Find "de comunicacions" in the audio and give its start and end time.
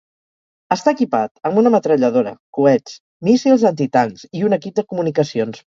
4.81-5.67